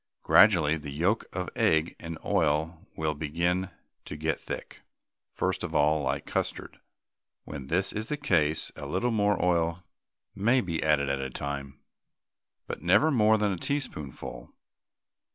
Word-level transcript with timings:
Gradually 0.23 0.77
the 0.77 0.89
yolk 0.89 1.25
of 1.31 1.47
egg 1.55 1.95
and 1.99 2.17
oil 2.25 2.87
will 2.95 3.13
begin 3.13 3.69
to 4.05 4.15
get 4.15 4.39
thick, 4.39 4.81
first 5.29 5.61
of 5.61 5.75
all 5.75 6.01
like 6.01 6.25
custard. 6.25 6.79
When 7.43 7.67
this 7.67 7.93
is 7.93 8.07
the 8.09 8.17
case 8.17 8.71
a 8.75 8.87
little 8.87 9.11
more 9.11 9.39
oil 9.45 9.83
may 10.33 10.59
be 10.59 10.81
added 10.81 11.07
at 11.07 11.21
a 11.21 11.29
time, 11.29 11.77
but 12.65 12.81
never 12.81 13.11
more 13.11 13.37
than 13.37 13.51
a 13.51 13.57
teaspoonful. 13.59 14.51